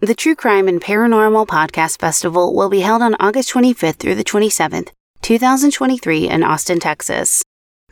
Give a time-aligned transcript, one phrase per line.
[0.00, 4.22] The True Crime and Paranormal Podcast Festival will be held on August 25th through the
[4.22, 4.90] 27th,
[5.22, 7.42] 2023 in Austin, Texas.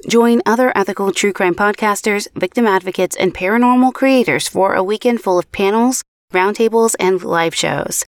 [0.09, 5.37] Join other ethical true crime podcasters, victim advocates, and paranormal creators for a weekend full
[5.37, 8.05] of panels, roundtables, and live shows.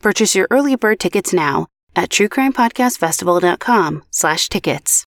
[0.00, 5.04] Purchase your early bird tickets now at truecrimepodcastfestival.com slash tickets.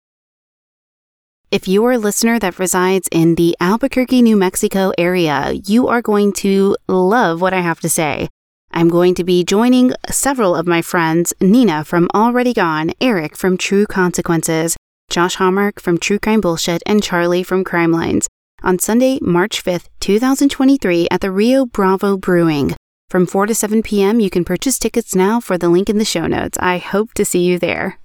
[1.51, 6.01] If you are a listener that resides in the Albuquerque, New Mexico area, you are
[6.01, 8.29] going to love what I have to say.
[8.71, 13.58] I'm going to be joining several of my friends, Nina from Already Gone, Eric from
[13.58, 14.77] True Consequences,
[15.09, 18.30] Josh Hallmark from True Crime Bullshit, and Charlie from Crime Lines
[18.63, 22.77] on Sunday, March 5th, 2023 at the Rio Bravo Brewing.
[23.09, 26.05] From 4 to 7 p.m., you can purchase tickets now for the link in the
[26.05, 26.58] show notes.
[26.61, 28.00] I hope to see you there.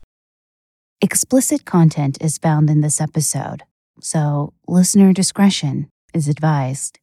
[1.02, 3.64] Explicit content is found in this episode,
[4.00, 6.98] so listener discretion is advised.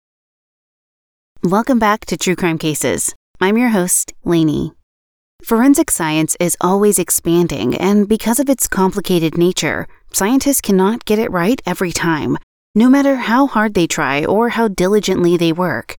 [1.44, 3.14] Welcome back to True Crime Cases.
[3.40, 4.72] I'm your host, Lanie.
[5.44, 11.30] Forensic science is always expanding, and because of its complicated nature, scientists cannot get it
[11.30, 12.40] right every time,
[12.74, 15.96] no matter how hard they try or how diligently they work.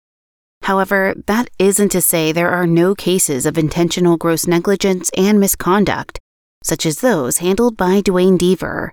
[0.63, 6.19] However, that isn't to say there are no cases of intentional gross negligence and misconduct,
[6.65, 8.89] such as those handled by Duane Deaver.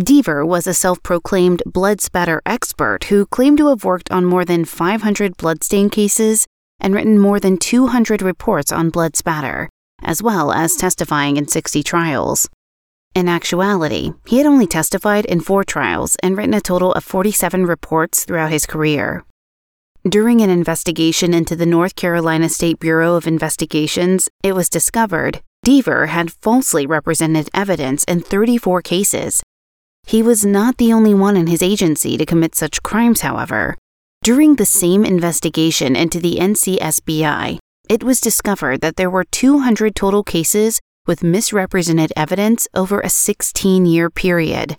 [0.00, 4.44] Deaver was a self proclaimed blood spatter expert who claimed to have worked on more
[4.44, 6.46] than 500 bloodstain cases
[6.80, 9.68] and written more than 200 reports on blood spatter
[10.02, 12.48] as well as testifying in 60 trials.
[13.14, 17.64] In actuality, he had only testified in four trials and written a total of 47
[17.64, 19.24] reports throughout his career.
[20.06, 26.08] During an investigation into the North Carolina State Bureau of Investigations, it was discovered Deaver
[26.08, 29.42] had falsely represented evidence in 34 cases.
[30.06, 33.74] He was not the only one in his agency to commit such crimes, however.
[34.22, 37.58] During the same investigation into the NCSBI,
[37.88, 43.86] it was discovered that there were 200 total cases with misrepresented evidence over a 16
[43.86, 44.76] year period.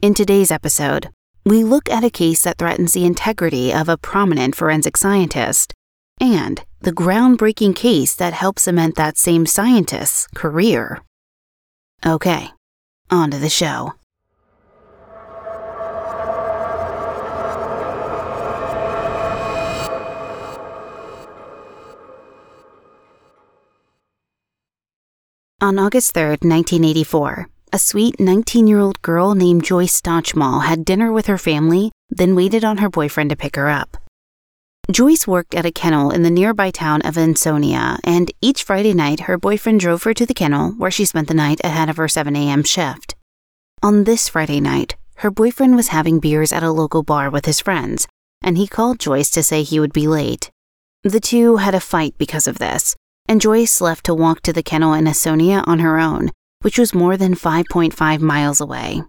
[0.00, 1.10] In today's episode,
[1.44, 5.74] we look at a case that threatens the integrity of a prominent forensic scientist
[6.20, 11.02] and the groundbreaking case that helped cement that same scientist's career.
[12.04, 12.50] Okay,
[13.10, 13.94] on to the show.
[25.64, 31.10] On August 3, 1984, a sweet 19 year old girl named Joyce Stochmal had dinner
[31.10, 33.96] with her family, then waited on her boyfriend to pick her up.
[34.90, 39.20] Joyce worked at a kennel in the nearby town of Ansonia, and each Friday night
[39.20, 42.06] her boyfriend drove her to the kennel where she spent the night ahead of her
[42.06, 42.62] 7 a.m.
[42.62, 43.14] shift.
[43.82, 47.60] On this Friday night, her boyfriend was having beers at a local bar with his
[47.60, 48.06] friends,
[48.42, 50.50] and he called Joyce to say he would be late.
[51.02, 52.94] The two had a fight because of this,
[53.26, 56.30] and Joyce left to walk to the kennel in Ansonia on her own,
[56.60, 59.02] which was more than 5.5 miles away.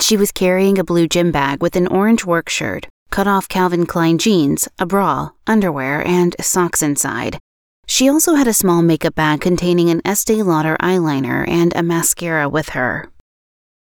[0.00, 3.86] She was carrying a blue gym bag with an orange work shirt, cut off Calvin
[3.86, 7.38] Klein jeans, a bra, underwear, and socks inside.
[7.86, 12.48] She also had a small makeup bag containing an Estee Lauder eyeliner and a mascara
[12.48, 13.10] with her.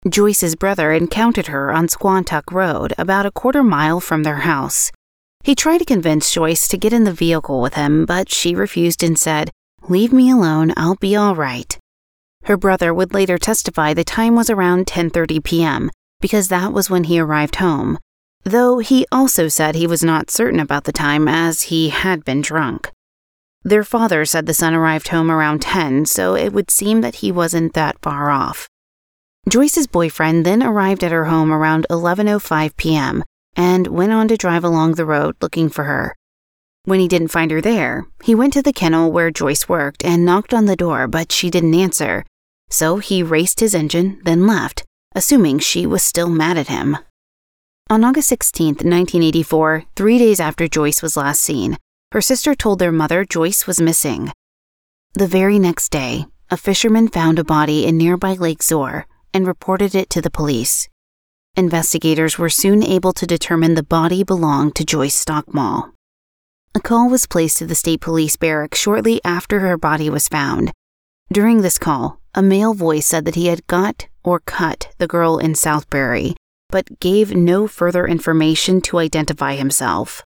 [0.08, 4.92] Joyce's brother encountered her on Squantuck Road, about a quarter mile from their house.
[5.44, 9.04] He tried to convince Joyce to get in the vehicle with him, but she refused
[9.04, 9.52] and said,
[9.88, 11.78] Leave me alone, I'll be all right.
[12.44, 15.90] Her brother would later testify the time was around 10:30 p.m.
[16.22, 17.98] because that was when he arrived home,
[18.44, 22.42] though he also said he was not certain about the time as he had been
[22.42, 22.92] drunk.
[23.64, 27.32] Their father said the son arrived home around 10, so it would seem that he
[27.32, 28.68] wasn't that far off.
[29.48, 33.24] Joyce's boyfriend then arrived at her home around 11:05 p.m
[33.60, 36.16] and went on to drive along the road looking for her.
[36.86, 40.26] When he didn't find her there, he went to the kennel where Joyce worked and
[40.26, 42.26] knocked on the door, but she didn't answer.
[42.70, 46.98] So he raced his engine, then left, assuming she was still mad at him.
[47.92, 51.76] On August 16, 1984, three days after Joyce was last seen,
[52.12, 54.32] her sister told their mother Joyce was missing.
[55.14, 59.96] The very next day, a fisherman found a body in nearby Lake Zoar and reported
[59.96, 60.88] it to the police.
[61.56, 65.92] Investigators were soon able to determine the body belonged to Joyce Stochmal.
[66.76, 70.72] A call was placed to the state police barracks shortly after her body was found.
[71.34, 75.40] During this call, a male voice said that he had got or cut the girl
[75.40, 76.36] in Southbury,
[76.70, 80.24] but gave no further information to identify himself.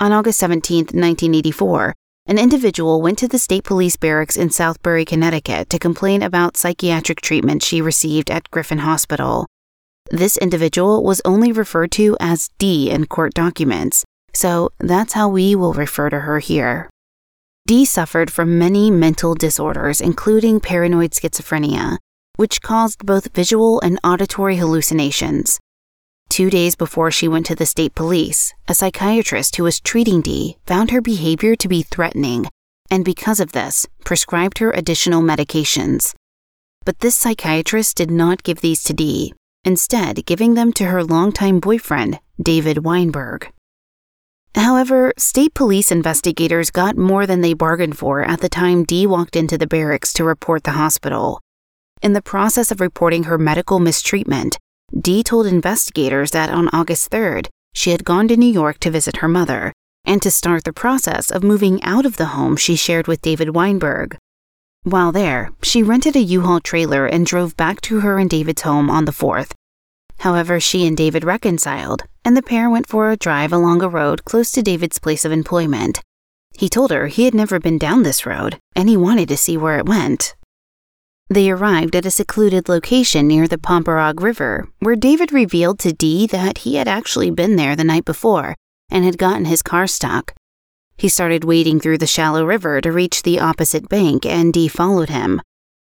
[0.00, 1.94] On August 17, 1984,
[2.26, 7.20] an individual went to the state police barracks in Southbury, Connecticut to complain about psychiatric
[7.20, 9.46] treatment she received at Griffin Hospital.
[10.10, 15.56] This individual was only referred to as D in court documents, so that's how we
[15.56, 16.88] will refer to her here.
[17.66, 21.98] D suffered from many mental disorders, including paranoid schizophrenia,
[22.36, 25.60] which caused both visual and auditory hallucinations.
[26.28, 30.56] Two days before she went to the state police, a psychiatrist who was treating Dee
[30.66, 32.46] found her behavior to be threatening,
[32.90, 36.14] and because of this, prescribed her additional medications.
[36.84, 39.34] But this psychiatrist did not give these to Dee,
[39.64, 43.52] instead, giving them to her longtime boyfriend, David Weinberg.
[44.54, 49.36] However, state police investigators got more than they bargained for at the time Dee walked
[49.36, 51.40] into the barracks to report the hospital.
[52.02, 54.58] In the process of reporting her medical mistreatment,
[55.00, 59.18] Dee told investigators that on August 3rd, she had gone to New York to visit
[59.18, 59.72] her mother
[60.04, 63.54] and to start the process of moving out of the home she shared with David
[63.54, 64.16] Weinberg.
[64.82, 68.90] While there, she rented a U-Haul trailer and drove back to her and David's home
[68.90, 69.52] on the 4th.
[70.18, 74.24] However, she and David reconciled, and the pair went for a drive along a road
[74.24, 76.00] close to David's place of employment.
[76.58, 79.56] He told her he had never been down this road, and he wanted to see
[79.56, 80.34] where it went.
[81.32, 86.26] They arrived at a secluded location near the Pomperaug River, where David revealed to Dee
[86.26, 88.54] that he had actually been there the night before
[88.90, 90.34] and had gotten his car stuck.
[90.98, 95.08] He started wading through the shallow river to reach the opposite bank, and Dee followed
[95.08, 95.40] him.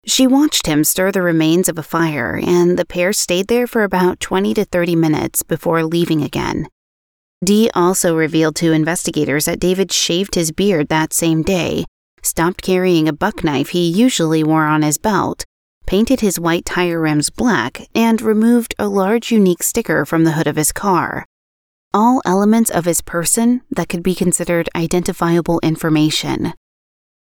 [0.05, 3.85] She watched him stir the remains of a fire, and the pair stayed there for
[3.85, 6.67] about 20 to 30 minutes before leaving again.
[7.45, 11.85] Dee also revealed to investigators that David shaved his beard that same day
[12.23, 15.45] stopped carrying a buck knife he usually wore on his belt,
[15.87, 20.47] painted his white tire rims black, and removed a large unique sticker from the hood
[20.47, 21.25] of his car.
[21.95, 26.53] All elements of his person that could be considered identifiable information.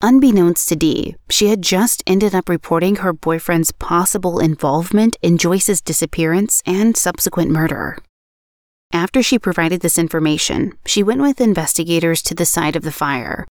[0.01, 5.81] Unbeknownst to Dee, she had just ended up reporting her boyfriend's possible involvement in Joyce's
[5.81, 7.99] disappearance and subsequent murder.
[8.93, 13.47] After she provided this information, she went with investigators to the site of the fire,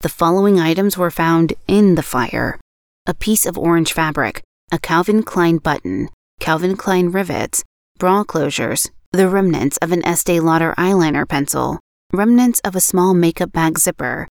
[0.00, 2.58] the following items were found in the fire
[3.06, 6.10] a piece of orange fabric, a Calvin Klein button,
[6.40, 7.64] Calvin Klein rivets,
[7.98, 11.80] bra closures, the remnants of an Estee Lauder eyeliner pencil,
[12.12, 14.28] remnants of a small makeup bag zipper,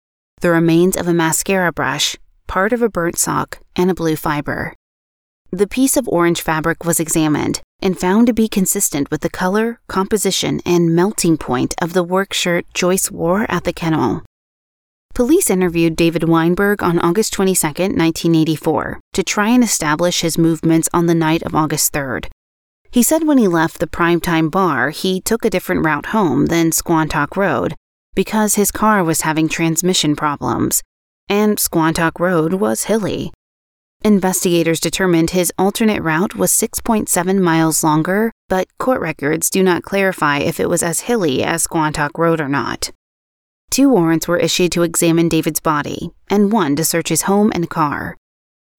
[0.40, 2.16] the remains of a mascara brush,
[2.46, 4.72] part of a burnt sock, and a blue fiber.
[5.50, 9.80] The piece of orange fabric was examined and found to be consistent with the color,
[9.88, 14.22] composition, and melting point of the work shirt Joyce wore at the kennel.
[15.20, 21.04] Police interviewed David Weinberg on August 22, 1984, to try and establish his movements on
[21.04, 22.28] the night of August 3rd.
[22.90, 26.70] He said when he left the primetime bar, he took a different route home than
[26.70, 27.74] Squantuck Road
[28.14, 30.82] because his car was having transmission problems,
[31.28, 33.30] and Squantuck Road was hilly.
[34.02, 40.38] Investigators determined his alternate route was 6.7 miles longer, but court records do not clarify
[40.38, 42.90] if it was as hilly as Squantuck Road or not.
[43.70, 47.70] Two warrants were issued to examine David's body, and one to search his home and
[47.70, 48.16] car.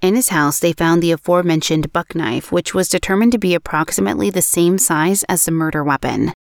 [0.01, 4.29] In his house, they found the aforementioned buck knife, which was determined to be approximately
[4.29, 6.33] the same size as the murder weapon.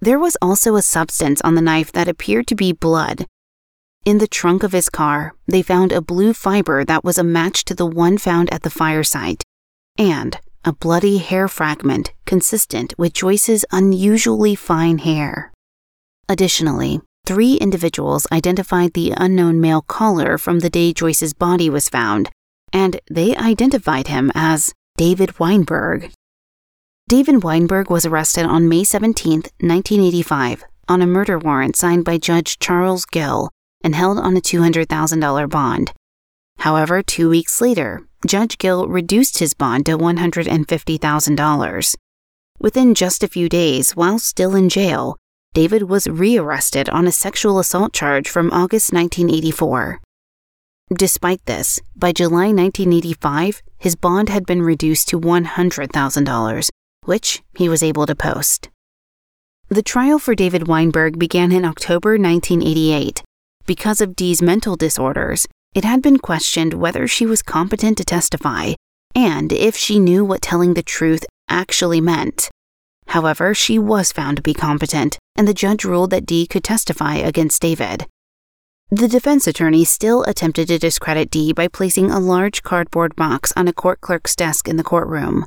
[0.00, 3.24] There was also a substance on the knife that appeared to be blood.
[4.04, 7.64] In the trunk of his car, they found a blue fiber that was a match
[7.66, 9.42] to the one found at the fire site,
[9.96, 15.52] and a bloody hair fragment consistent with Joyce's unusually fine hair.
[16.28, 22.30] Additionally, three individuals identified the unknown male caller from the day Joyce's body was found,
[22.72, 26.10] and they identified him as David Weinberg.
[27.06, 32.58] David Weinberg was arrested on May 17, 1985, on a murder warrant signed by Judge
[32.58, 33.50] Charles Gill
[33.84, 35.92] and held on a $200,000 bond.
[36.60, 41.94] However, two weeks later, Judge Gill reduced his bond to $150,000.
[42.58, 45.18] Within just a few days, while still in jail,
[45.54, 50.00] David was rearrested on a sexual assault charge from August 1984.
[50.96, 56.68] Despite this, by July 1985, his bond had been reduced to $100,000,
[57.04, 58.68] which he was able to post.
[59.68, 63.22] The trial for David Weinberg began in October 1988.
[63.66, 68.72] Because of Dee's mental disorders, it had been questioned whether she was competent to testify
[69.14, 72.48] and if she knew what telling the truth actually meant.
[73.08, 77.16] However, she was found to be competent, and the judge ruled that Dee could testify
[77.16, 78.06] against David.
[78.90, 83.68] The defense attorney still attempted to discredit Dee by placing a large cardboard box on
[83.68, 85.44] a court clerk's desk in the courtroom.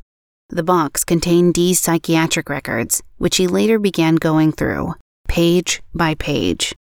[0.49, 4.95] The box contained Dee's psychiatric records, which he later began going through,
[5.27, 6.75] page by page.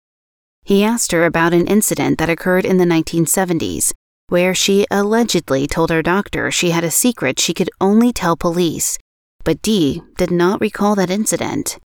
[0.63, 3.93] He asked her about an incident that occurred in the 1970s,
[4.29, 8.99] where she allegedly told her doctor she had a secret she could only tell police,
[9.47, 11.79] but Dee did not recall that incident.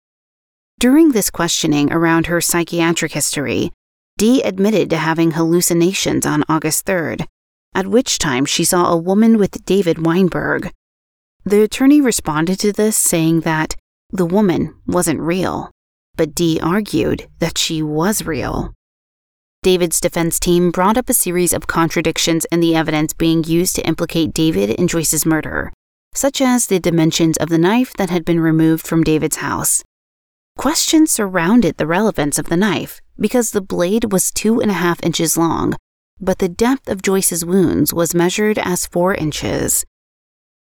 [0.79, 3.71] During this questioning around her psychiatric history,
[4.17, 7.26] Dee admitted to having hallucinations on August 3rd,
[7.75, 10.73] at which time she saw a woman with David Weinberg,
[11.45, 13.76] the attorney responded to this saying that
[14.11, 15.71] the woman wasn't real,
[16.17, 18.73] but Dee argued that she was real.
[19.62, 23.87] David's defense team brought up a series of contradictions in the evidence being used to
[23.87, 25.73] implicate David in Joyce's murder,
[26.14, 29.83] such as the dimensions of the knife that had been removed from David's house.
[30.57, 35.02] Questions surrounded the relevance of the knife because the blade was two and a half
[35.02, 35.75] inches long,
[36.21, 39.85] but the depth of Joyce's wounds was measured as four inches.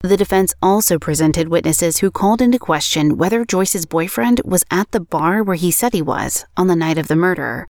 [0.00, 5.00] The defense also presented witnesses who called into question whether Joyce's boyfriend was at the
[5.00, 7.66] bar where he said he was on the night of the murder,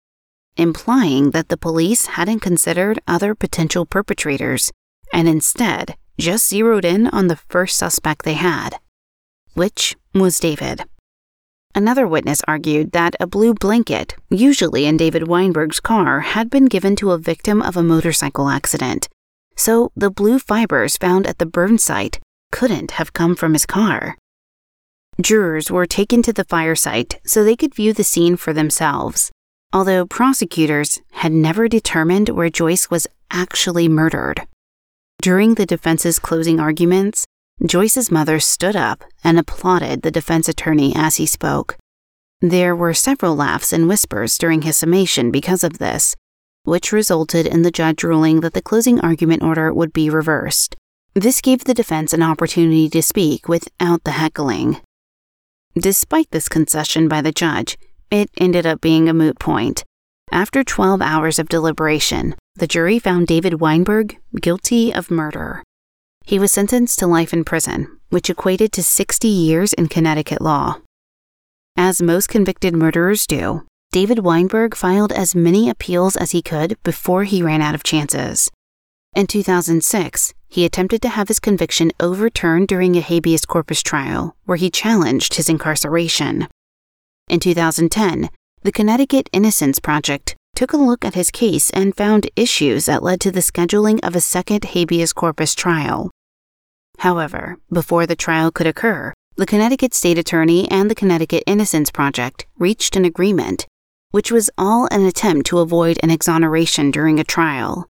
[0.56, 4.72] implying that the police hadn't considered other potential perpetrators
[5.12, 8.80] and instead just zeroed in on the first suspect they had,
[9.54, 10.84] which was David.
[11.76, 16.96] Another witness argued that a blue blanket, usually in David Weinberg's car, had been given
[16.98, 19.08] to a victim of a motorcycle accident
[19.56, 22.20] so the blue fibers found at the burn site
[22.52, 24.18] couldn't have come from his car.
[25.22, 29.32] Jurors were taken to the fire site so they could view the scene for themselves,
[29.72, 34.42] although prosecutors had never determined where Joyce was actually murdered.
[35.22, 37.26] During the defense's closing arguments,
[37.66, 41.78] Joyce's mother stood up and applauded the defense attorney as he spoke.
[42.42, 46.14] There were several laughs and whispers during his summation because of this,
[46.64, 50.76] which resulted in the judge ruling that the closing argument order would be reversed.
[51.14, 54.82] This gave the defense an opportunity to speak without the heckling.
[55.76, 57.78] Despite this concession by the judge,
[58.12, 59.84] it ended up being a moot point.
[60.34, 65.62] After 12 hours of deliberation, the jury found David Weinberg guilty of murder.
[66.26, 70.78] He was sentenced to life in prison, which equated to 60 years in Connecticut law.
[71.78, 73.62] As most convicted murderers do,
[73.92, 78.50] David Weinberg filed as many appeals as he could before he ran out of chances.
[79.16, 84.58] In 2006, he attempted to have his conviction overturned during a habeas corpus trial where
[84.58, 86.48] he challenged his incarceration.
[87.30, 88.32] In 2010,
[88.64, 93.20] the Connecticut Innocence Project took a look at his case and found issues that led
[93.22, 96.10] to the scheduling of a second habeas corpus trial.
[97.00, 102.46] However, before the trial could occur, the Connecticut State Attorney and the Connecticut Innocence Project
[102.58, 103.66] reached an agreement
[104.12, 107.88] which was all an attempt to avoid an exoneration during a trial.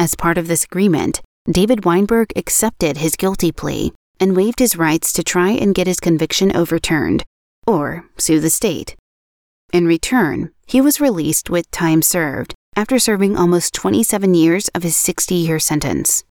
[0.00, 5.12] As part of this agreement, David Weinberg accepted his guilty plea and waived his rights
[5.12, 7.22] to try and get his conviction overturned
[7.68, 8.96] or sue the state.
[9.74, 14.96] In return, he was released with time served after serving almost 27 years of his
[14.96, 16.22] 60 year sentence.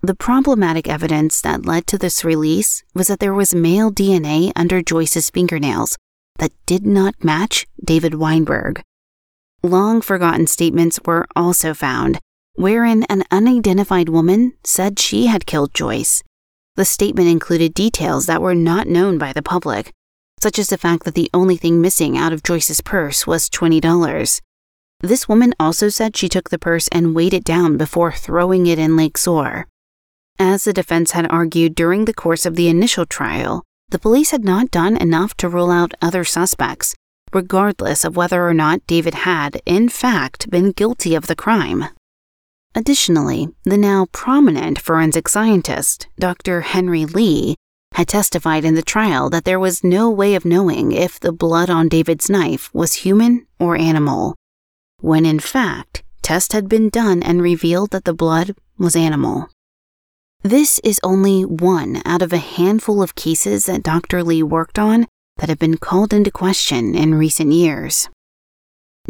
[0.00, 4.80] The problematic evidence that led to this release was that there was male DNA under
[4.80, 5.98] Joyce's fingernails
[6.38, 8.80] that did not match David Weinberg.
[9.62, 12.18] Long forgotten statements were also found,
[12.54, 16.22] wherein an unidentified woman said she had killed Joyce.
[16.76, 19.92] The statement included details that were not known by the public,
[20.44, 24.42] such as the fact that the only thing missing out of Joyce's purse was $20.
[25.00, 28.78] This woman also said she took the purse and weighed it down before throwing it
[28.78, 29.66] in Lake Zoar.
[30.38, 34.44] As the defense had argued during the course of the initial trial, the police had
[34.44, 36.94] not done enough to rule out other suspects,
[37.32, 41.86] regardless of whether or not David had, in fact, been guilty of the crime.
[42.74, 46.60] Additionally, the now prominent forensic scientist, Dr.
[46.60, 47.56] Henry Lee,
[47.94, 51.70] had testified in the trial that there was no way of knowing if the blood
[51.70, 54.34] on David's knife was human or animal,
[55.00, 59.48] when in fact, tests had been done and revealed that the blood was animal.
[60.42, 64.22] This is only one out of a handful of cases that Dr.
[64.24, 68.08] Lee worked on that have been called into question in recent years.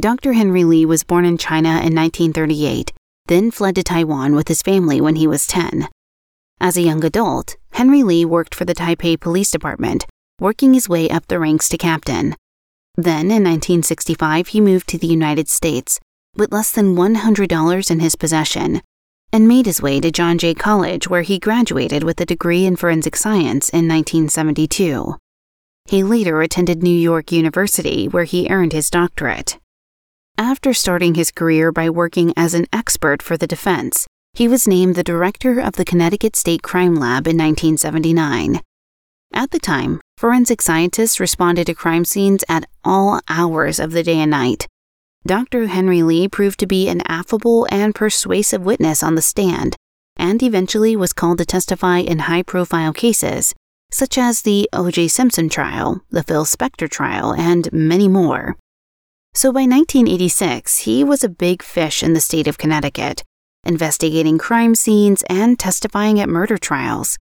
[0.01, 0.35] Dr.
[0.35, 2.93] Henry Lee was born in China in 1938,
[3.27, 5.89] then fled to Taiwan with his family when he was 10.
[6.65, 10.07] As a young adult, Henry Lee worked for the Taipei Police Department,
[10.41, 12.37] working his way up the ranks to captain.
[12.97, 16.01] Then, in 1965, he moved to the United States
[16.35, 18.81] with less than $100 in his possession
[19.31, 22.77] and made his way to John Jay College, where he graduated with a degree in
[22.77, 25.17] forensic science in 1972.
[25.85, 29.59] He later attended New York University, where he earned his doctorate.
[30.39, 34.97] After starting his career by working as an expert for the defense, he was named
[34.97, 38.61] the director of the Connecticut State Crime Lab in 1979.
[39.33, 44.19] At the time, forensic scientists responded to crime scenes at all hours of the day
[44.19, 44.67] and night.
[45.25, 45.69] Dr.
[45.69, 49.77] Henry Lee proved to be an affable and persuasive witness on the stand,
[50.17, 53.55] and eventually was called to testify in high profile cases,
[53.91, 55.09] such as the O.J.
[55.09, 58.57] Simpson trial, the Phil Spector trial, and many more.
[59.33, 63.23] So by 1986, he was a big fish in the state of Connecticut,
[63.65, 67.19] investigating crime scenes and testifying at murder trials.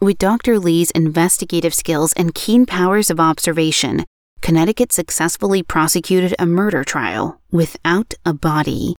[0.00, 0.58] With Dr.
[0.58, 4.04] Lee's investigative skills and keen powers of observation,
[4.42, 8.96] Connecticut successfully prosecuted a murder trial without a body.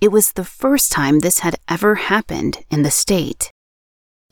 [0.00, 3.50] It was the first time this had ever happened in the state.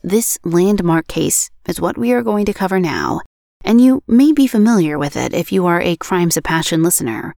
[0.01, 3.21] This landmark case is what we are going to cover now,
[3.65, 7.35] and you may be familiar with it if you are a Crimes of Passion listener.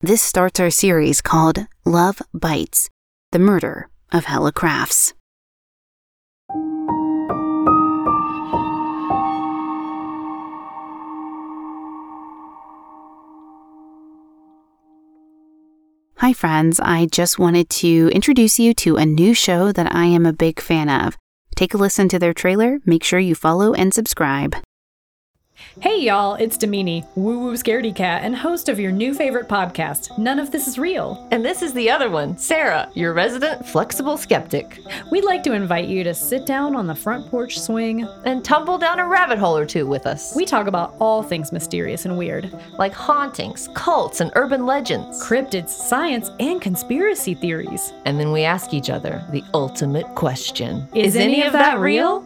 [0.00, 2.90] This starts our series called Love Bites
[3.32, 5.14] The Murder of Hella Crafts.
[16.18, 16.78] Hi, friends.
[16.78, 20.60] I just wanted to introduce you to a new show that I am a big
[20.60, 21.16] fan of.
[21.56, 24.56] Take a listen to their trailer, make sure you follow and subscribe.
[25.80, 30.18] Hey y'all, it's Damini, woo woo scaredy cat, and host of your new favorite podcast,
[30.18, 31.26] None of This Is Real.
[31.30, 34.80] And this is the other one, Sarah, your resident flexible skeptic.
[35.10, 38.76] We'd like to invite you to sit down on the front porch swing and tumble
[38.76, 40.36] down a rabbit hole or two with us.
[40.36, 45.70] We talk about all things mysterious and weird, like hauntings, cults, and urban legends, cryptids,
[45.70, 47.94] science, and conspiracy theories.
[48.04, 51.78] And then we ask each other the ultimate question Is, is any, any, of that
[51.78, 52.22] real?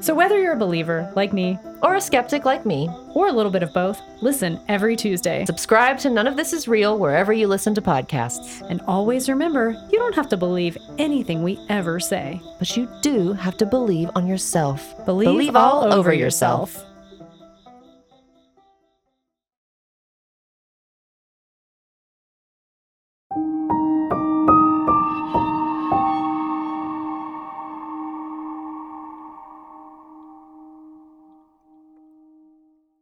[0.00, 3.52] So, whether you're a believer, like me, or a skeptic like me, or a little
[3.52, 5.44] bit of both, listen every Tuesday.
[5.44, 8.66] Subscribe to None of This Is Real wherever you listen to podcasts.
[8.70, 12.40] And always remember, you don't have to believe anything we ever say.
[12.58, 15.04] But you do have to believe on yourself.
[15.04, 16.70] Believe, believe all, all, over yourself.
[16.70, 16.89] yourself.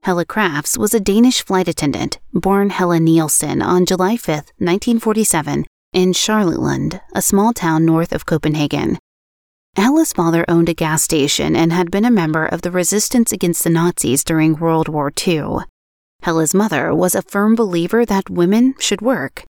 [0.09, 6.14] Hella Crafts was a Danish flight attendant born Hella Nielsen on July 5, 1947, in
[6.14, 8.97] Charlottenlund, a small town north of Copenhagen.
[9.77, 13.64] Hella's father owned a gas station and had been a member of the resistance against
[13.64, 15.59] the Nazis during World War II.
[16.23, 19.44] Hella's mother was a firm believer that women should work.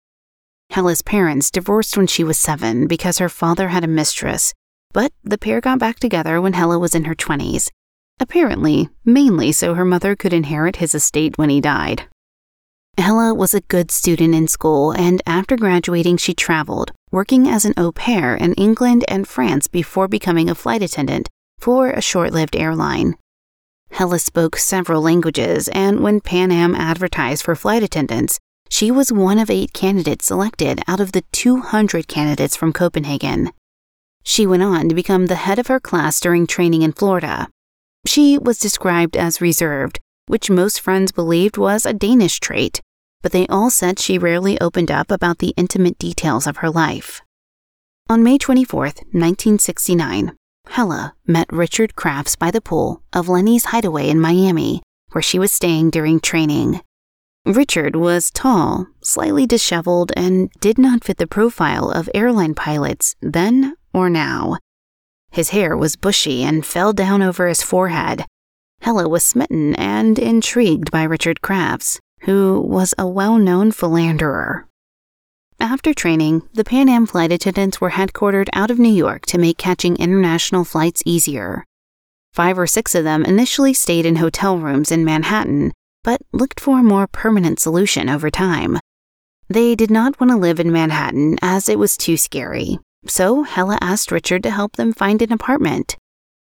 [0.70, 4.54] Hella's parents divorced when she was seven because her father had a mistress,
[4.92, 7.70] but the pair got back together when Hella was in her 20s
[8.20, 12.04] Apparently, mainly so her mother could inherit his estate when he died.
[12.96, 17.74] Hella was a good student in school, and after graduating, she traveled, working as an
[17.76, 22.54] au pair in England and France before becoming a flight attendant for a short lived
[22.54, 23.16] airline.
[23.90, 28.38] Hella spoke several languages, and when Pan Am advertised for flight attendants,
[28.70, 33.50] she was one of eight candidates selected out of the 200 candidates from Copenhagen.
[34.22, 37.48] She went on to become the head of her class during training in Florida,
[38.06, 42.80] she was described as reserved, which most friends believed was a Danish trait,
[43.22, 47.22] but they all said she rarely opened up about the intimate details of her life.
[48.08, 50.36] On May 24, 1969,
[50.68, 55.52] Hella met Richard Crafts by the pool of Lenny's Hideaway in Miami, where she was
[55.52, 56.80] staying during training.
[57.46, 63.74] Richard was tall, slightly disheveled, and did not fit the profile of airline pilots then
[63.92, 64.58] or now.
[65.34, 68.24] His hair was bushy and fell down over his forehead.
[68.82, 74.68] Hella was smitten and intrigued by Richard Crafts, who was a well known philanderer.
[75.58, 79.58] After training, the Pan Am flight attendants were headquartered out of New York to make
[79.58, 81.64] catching international flights easier.
[82.32, 85.72] Five or six of them initially stayed in hotel rooms in Manhattan,
[86.04, 88.78] but looked for a more permanent solution over time.
[89.48, 93.78] They did not want to live in Manhattan as it was too scary, so Hella
[93.80, 95.96] asked Richard to help them find an apartment.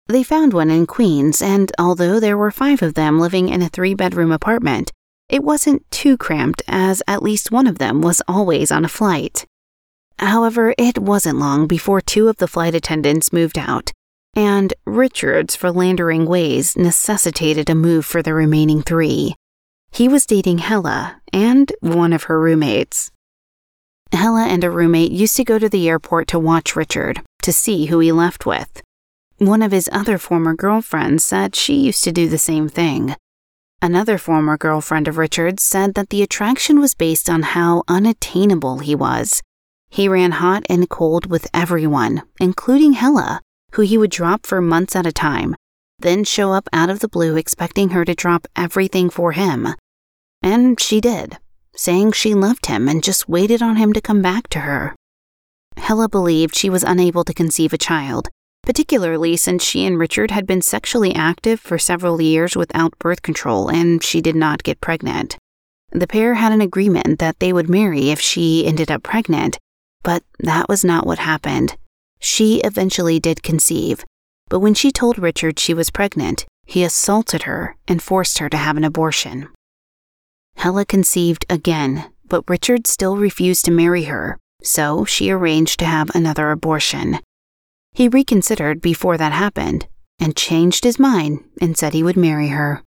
[0.08, 3.70] They found one in Queens, and although there were five of them living in a
[3.70, 4.92] three bedroom apartment,
[5.30, 9.46] it wasn't too cramped as at least one of them was always on a flight.
[10.20, 13.92] However, it wasn't long before two of the flight attendants moved out,
[14.36, 19.36] and Richard's philandering ways necessitated a move for the remaining three.
[19.92, 23.12] He was dating Hella and one of her roommates.
[24.14, 27.88] Hella and a roommate used to go to the airport to watch Richard, to see
[27.88, 28.82] who he left with.
[29.38, 33.16] One of his other former girlfriends said she used to do the same thing.
[33.82, 38.96] Another former girlfriend of Richard's said that the attraction was based on how unattainable he
[38.96, 39.42] was.
[39.90, 43.42] He ran hot and cold with everyone, including Hella,
[43.74, 45.56] who he would drop for months at a time,
[46.00, 49.68] then show up out of the blue expecting her to drop everything for him.
[50.42, 51.38] And she did,
[51.76, 54.96] saying she loved him and just waited on him to come back to her.
[55.78, 58.30] Hella believed she was unable to conceive a child,
[58.64, 63.70] particularly since she and Richard had been sexually active for several years without birth control
[63.70, 65.38] and she did not get pregnant.
[65.92, 69.60] The pair had an agreement that they would marry if she ended up pregnant,
[70.04, 71.78] but that was not what happened.
[72.20, 74.06] She eventually did conceive,
[74.50, 78.58] but when she told Richard she was pregnant, he assaulted her and forced her to
[78.58, 79.50] have an abortion.
[80.56, 86.10] Hella conceived again, but Richard still refused to marry her, so she arranged to have
[86.16, 87.20] another abortion.
[87.92, 89.88] He reconsidered before that happened
[90.20, 92.82] and changed his mind and said he would marry her.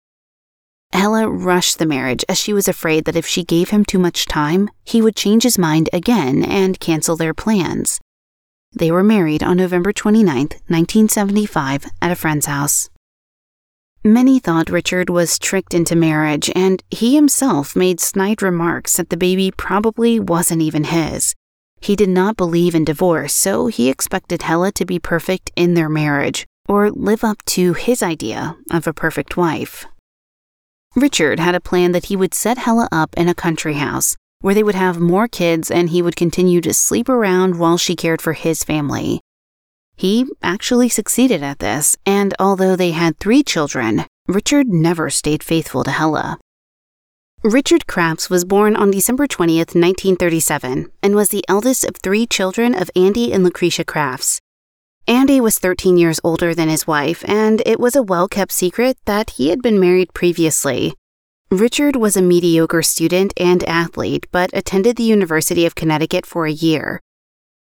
[0.93, 4.27] Hella rushed the marriage as she was afraid that if she gave him too much
[4.27, 8.01] time, he would change his mind again and cancel their plans.
[8.73, 12.91] They were married on November 29, 1975, at a friend's house.
[14.07, 19.17] Many thought Richard was tricked into marriage, and he himself made snide remarks that the
[19.17, 21.35] baby probably wasn't even his.
[21.81, 25.89] He did not believe in divorce, so he expected Hella to be perfect in their
[25.89, 29.87] marriage, or live up to his idea of a perfect wife.
[30.95, 34.53] Richard had a plan that he would set Hella up in a country house, where
[34.53, 38.21] they would have more kids and he would continue to sleep around while she cared
[38.21, 39.23] for his family.
[39.97, 45.85] He actually succeeded at this, and although they had three children, Richard never stayed faithful
[45.85, 46.39] to Hella.
[47.43, 52.75] Richard Crafts was born on December 20th, 1937, and was the eldest of three children
[52.75, 54.41] of Andy and Lucretia Crafts.
[55.07, 58.97] Andy was 13 years older than his wife, and it was a well kept secret
[59.05, 60.95] that he had been married previously.
[61.51, 66.53] Richard was a mediocre student and athlete, but attended the University of Connecticut for a
[66.53, 67.01] year.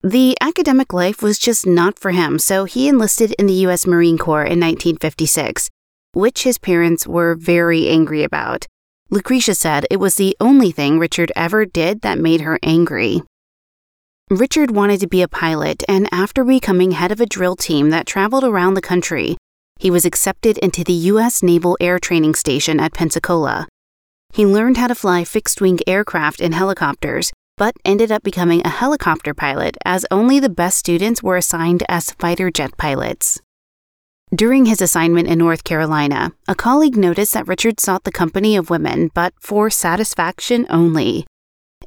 [0.02, 3.84] The academic life was just not for him, so he enlisted in the U.S.
[3.84, 5.70] Marine Corps in 1956,
[6.12, 8.66] which his parents were very angry about.
[9.10, 13.22] Lucretia said it was the only thing Richard ever did that made her angry.
[14.30, 18.06] Richard wanted to be a pilot, and after becoming head of a drill team that
[18.06, 19.36] traveled around the country,
[19.80, 21.42] he was accepted into the U.S.
[21.42, 23.66] Naval Air Training Station at Pensacola.
[24.32, 28.70] He learned how to fly fixed wing aircraft and helicopters, but ended up becoming a
[28.70, 33.40] helicopter pilot as only the best students were assigned as fighter jet pilots.
[34.34, 38.70] During his assignment in North Carolina, a colleague noticed that Richard sought the company of
[38.70, 41.26] women, but for satisfaction only.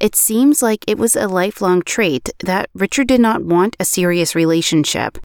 [0.00, 4.34] It seems like it was a lifelong trait that Richard did not want a serious
[4.34, 5.18] relationship.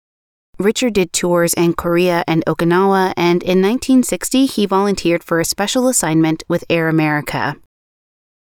[0.59, 5.87] Richard did tours in Korea and Okinawa, and in 1960 he volunteered for a special
[5.87, 7.55] assignment with Air America.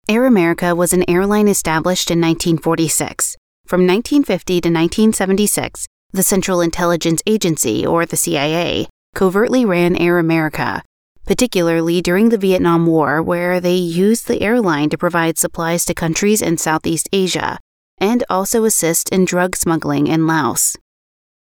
[0.06, 3.38] Air America was an airline established in 1946.
[3.66, 10.82] From 1950 to 1976, the Central Intelligence Agency, or the CIA, covertly ran Air America,
[11.24, 16.42] particularly during the Vietnam War, where they used the airline to provide supplies to countries
[16.42, 17.58] in Southeast Asia
[17.96, 20.76] and also assist in drug smuggling in Laos.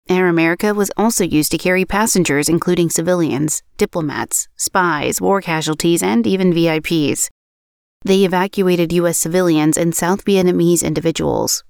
[0.08, 6.28] Air America was also used to carry passengers, including civilians, diplomats, spies, war casualties, and
[6.28, 7.30] even VIPs.
[8.06, 9.18] They evacuated U.S.
[9.18, 11.64] civilians and South Vietnamese individuals.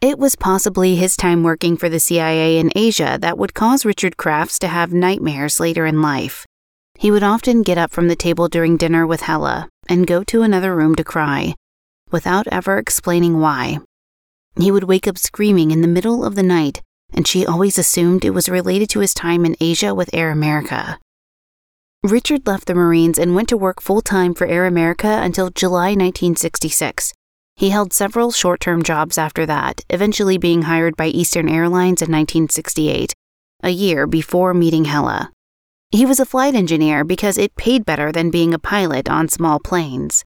[0.00, 4.16] It was possibly his time working for the CIA in Asia that would cause Richard
[4.16, 6.46] Crafts to have nightmares later in life.
[6.96, 10.42] He would often get up from the table during dinner with Hella and go to
[10.42, 11.54] another room to cry,
[12.12, 13.78] without ever explaining why.
[14.56, 18.24] He would wake up screaming in the middle of the night, and she always assumed
[18.24, 20.98] it was related to his time in Asia with Air America.
[22.04, 25.88] Richard left the Marines and went to work full time for Air America until July
[25.88, 27.12] 1966,
[27.56, 32.06] he held several short term jobs after that, eventually being hired by Eastern Airlines in
[32.06, 33.12] 1968,
[33.64, 35.32] a year before meeting Hella.
[35.90, 39.58] He was a flight engineer because it paid better than being a pilot on small
[39.58, 40.24] planes.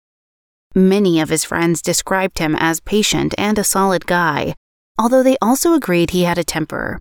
[0.74, 4.54] Many of his friends described him as patient and a solid guy,
[4.98, 7.00] although they also agreed he had a temper.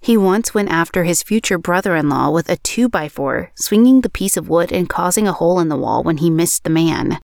[0.00, 4.36] He once went after his future brother in law with a 2x4, swinging the piece
[4.36, 7.18] of wood and causing a hole in the wall when he missed the man.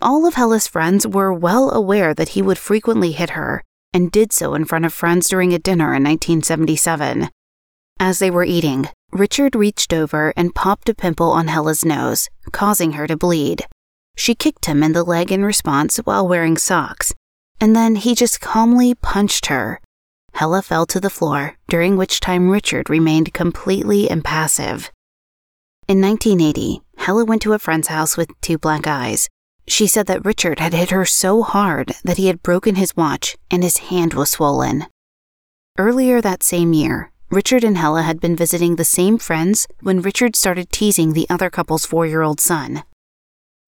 [0.00, 4.32] All of Hella's friends were well aware that he would frequently hit her, and did
[4.32, 7.30] so in front of friends during a dinner in 1977.
[8.00, 12.92] As they were eating, Richard reached over and popped a pimple on Hella's nose, causing
[12.92, 13.66] her to bleed.
[14.16, 17.12] She kicked him in the leg in response while wearing socks,
[17.60, 19.80] and then he just calmly punched her.
[20.34, 24.90] Hella fell to the floor, during which time Richard remained completely impassive.
[25.88, 29.28] In 1980, Hella went to a friend's house with two black eyes.
[29.66, 33.36] She said that Richard had hit her so hard that he had broken his watch
[33.50, 34.86] and his hand was swollen.
[35.78, 40.34] Earlier that same year, Richard and Hella had been visiting the same friends when Richard
[40.36, 42.84] started teasing the other couple's four year old son.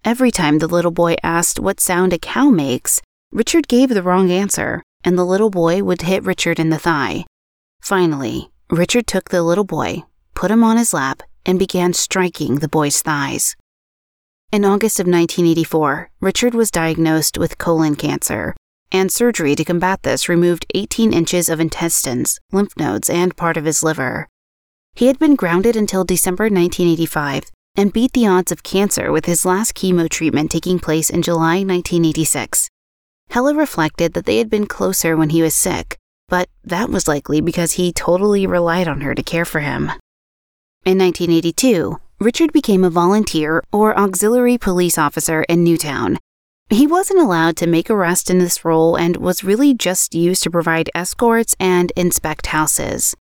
[0.04, 4.30] Every time the little boy asked what sound a cow makes, Richard gave the wrong
[4.30, 7.24] answer, and the little boy would hit Richard in the thigh.
[7.80, 12.68] Finally, Richard took the little boy, put him on his lap, and began striking the
[12.68, 13.56] boy's thighs.
[14.52, 18.54] In August of 1984, Richard was diagnosed with colon cancer,
[18.92, 23.64] and surgery to combat this removed 18 inches of intestines, lymph nodes, and part of
[23.64, 24.28] his liver.
[24.94, 27.44] He had been grounded until December 1985
[27.76, 31.62] and beat the odds of cancer with his last chemo treatment taking place in July
[31.62, 32.68] 1986.
[33.30, 35.96] Hella reflected that they had been closer when he was sick,
[36.28, 39.84] but that was likely because he totally relied on her to care for him.
[40.84, 46.18] In 1982, Richard became a volunteer or auxiliary police officer in Newtown.
[46.70, 50.50] He wasn't allowed to make arrests in this role and was really just used to
[50.50, 53.14] provide escorts and inspect houses.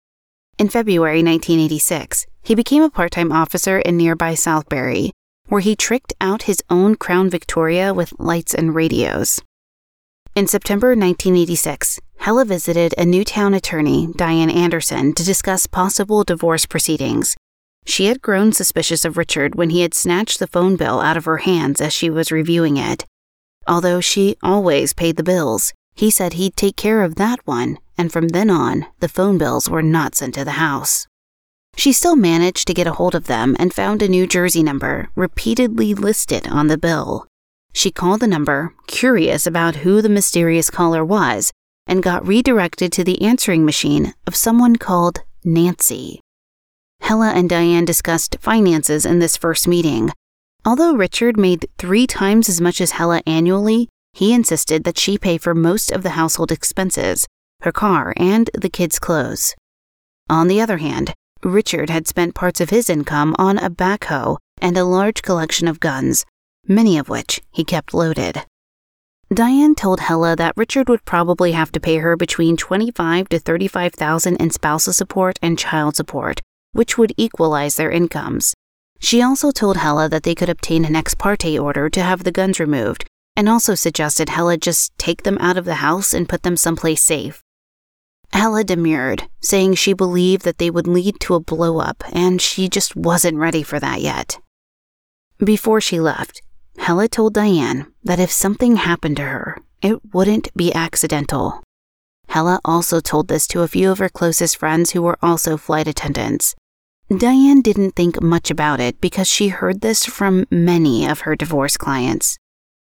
[0.57, 5.11] In February 1986, he became a part time officer in nearby Southbury,
[5.47, 9.41] where he tricked out his own Crown Victoria with lights and radios.
[10.39, 17.35] In September 1986, Hella visited a Newtown attorney, Diane Anderson, to discuss possible divorce proceedings.
[17.85, 21.25] She had grown suspicious of Richard when he had snatched the phone bill out of
[21.25, 23.03] her hands as she was reviewing it.
[23.67, 28.09] Although she always paid the bills, he said he'd take care of that one, and
[28.09, 31.05] from then on, the phone bills were not sent to the house.
[31.75, 35.09] She still managed to get a hold of them and found a New Jersey number
[35.15, 37.28] repeatedly listed on the bill.
[37.73, 41.51] She called the number, curious about who the mysterious caller was,
[41.87, 46.21] and got redirected to the answering machine of someone called Nancy.
[47.01, 50.11] Hella and Diane discussed finances in this first meeting.
[50.65, 55.37] Although Richard made three times as much as Hella annually, he insisted that she pay
[55.37, 57.25] for most of the household expenses,
[57.61, 59.55] her car, and the kids' clothes.
[60.29, 64.77] On the other hand, Richard had spent parts of his income on a backhoe and
[64.77, 66.25] a large collection of guns,
[66.67, 68.43] many of which he kept loaded.
[69.31, 74.35] Diane told Hella that Richard would probably have to pay her between 25 to 35,000
[74.37, 76.41] in spousal support and child support,
[76.71, 78.55] which would equalize their incomes.
[78.99, 82.31] She also told Hella that they could obtain an ex parte order to have the
[82.31, 86.43] guns removed, and also suggested Hella just take them out of the house and put
[86.43, 87.43] them someplace safe.
[88.33, 92.95] Hella demurred, saying she believed that they would lead to a blowup, and she just
[92.95, 94.39] wasn't ready for that yet.
[95.37, 96.41] Before she left,
[96.79, 101.61] Hella told Diane that if something happened to her, it wouldn't be accidental.
[102.29, 105.87] Hella also told this to a few of her closest friends who were also flight
[105.87, 106.55] attendants.
[107.15, 111.75] Diane didn't think much about it because she heard this from many of her divorce
[111.75, 112.37] clients.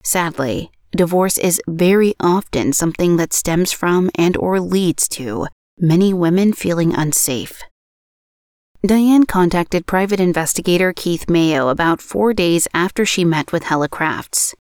[0.02, 5.46] Sadly, divorce is very often something that stems from and or leads to
[5.78, 7.62] many women feeling unsafe.
[8.84, 14.54] Diane contacted private investigator Keith Mayo about four days after she met with Hella Crafts.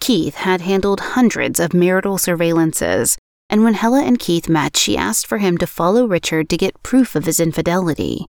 [0.00, 3.16] Keith had handled hundreds of marital surveillances
[3.48, 6.82] and when Hella and Keith met, she asked for him to follow Richard to get
[6.82, 8.26] proof of his infidelity.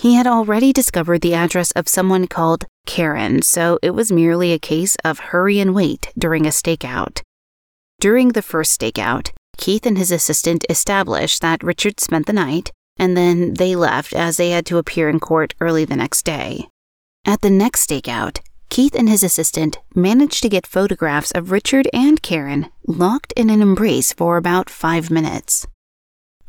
[0.00, 4.58] He had already discovered the address of someone called Karen, so it was merely a
[4.58, 7.22] case of hurry and wait during a stakeout.
[8.00, 13.16] During the first stakeout, Keith and his assistant established that Richard spent the night, and
[13.16, 16.68] then they left as they had to appear in court early the next day.
[17.24, 22.22] At the next stakeout, Keith and his assistant managed to get photographs of Richard and
[22.22, 25.66] Karen locked in an embrace for about five minutes.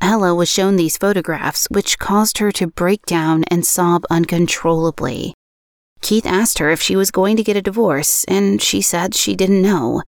[0.01, 5.33] Hella was shown these photographs, which caused her to break down and sob uncontrollably.
[6.01, 9.35] Keith asked her if she was going to get a divorce, and she said she
[9.35, 10.01] didn't know.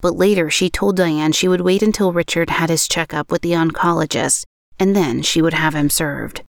[0.00, 3.52] But later, she told Diane she would wait until Richard had his checkup with the
[3.52, 4.44] oncologist,
[4.78, 6.42] and then she would have him served.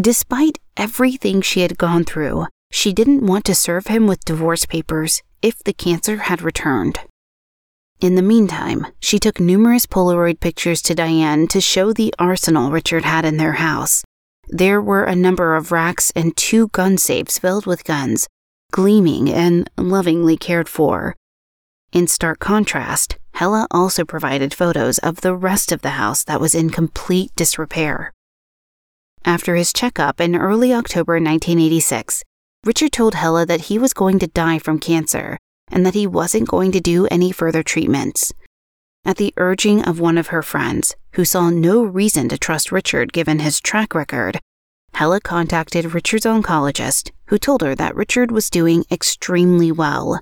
[0.00, 5.22] Despite everything she had gone through, she didn't want to serve him with divorce papers
[5.42, 7.00] if the cancer had returned.
[8.00, 13.04] In the meantime, she took numerous Polaroid pictures to Diane to show the arsenal Richard
[13.04, 14.02] had in their house.
[14.48, 18.26] There were a number of racks and two gun safes filled with guns,
[18.72, 21.14] gleaming and lovingly cared for.
[21.92, 26.54] In stark contrast, Hella also provided photos of the rest of the house that was
[26.54, 28.12] in complete disrepair.
[29.24, 32.22] After his checkup in early October 1986,
[32.64, 35.38] Richard told Hella that he was going to die from cancer
[35.68, 38.32] and that he wasn't going to do any further treatments.
[39.04, 43.12] At the urging of one of her friends, who saw no reason to trust Richard
[43.12, 44.40] given his track record,
[44.92, 50.20] Hella contacted Richard's oncologist, who told her that Richard was doing extremely well.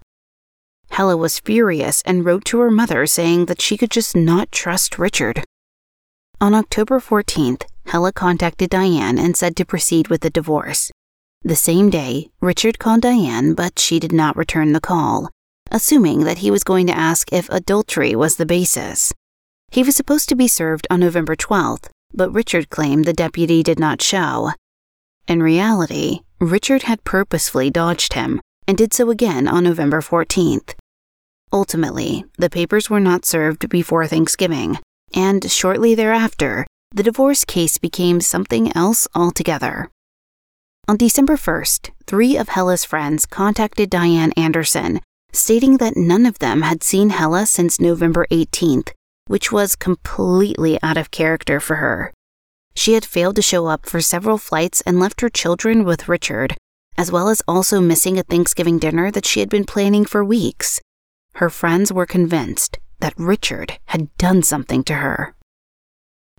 [0.90, 4.98] Hella was furious and wrote to her mother saying that she could just not trust
[4.98, 5.44] Richard.
[6.40, 10.90] On October 14th, Hella contacted Diane and said to proceed with the divorce.
[11.42, 15.30] The same day, Richard called Diane, but she did not return the call,
[15.70, 19.12] assuming that he was going to ask if adultery was the basis.
[19.70, 23.78] He was supposed to be served on November 12th, but Richard claimed the deputy did
[23.78, 24.52] not show.
[25.26, 30.74] In reality, Richard had purposefully dodged him and did so again on November 14th.
[31.50, 34.78] Ultimately, the papers were not served before Thanksgiving,
[35.14, 39.90] and shortly thereafter, the divorce case became something else altogether.
[40.86, 45.00] On December 1st, three of Hella's friends contacted Diane Anderson,
[45.32, 48.90] stating that none of them had seen Hella since November 18th,
[49.26, 52.12] which was completely out of character for her.
[52.74, 56.56] She had failed to show up for several flights and left her children with Richard,
[56.98, 60.80] as well as also missing a Thanksgiving dinner that she had been planning for weeks.
[61.36, 65.34] Her friends were convinced that Richard had done something to her.